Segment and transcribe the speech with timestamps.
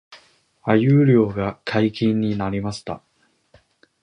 [0.63, 3.03] 鮎漁が解禁になりました